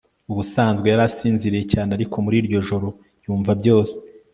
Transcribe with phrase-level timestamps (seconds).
[0.31, 2.87] ubusanzwe yari asinziriye cyane ariko muri iryo joro
[3.23, 3.95] yumva byose